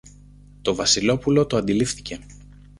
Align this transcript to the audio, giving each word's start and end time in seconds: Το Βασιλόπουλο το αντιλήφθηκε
Το 0.61 0.75
Βασιλόπουλο 0.75 1.45
το 1.45 1.57
αντιλήφθηκε 1.57 2.19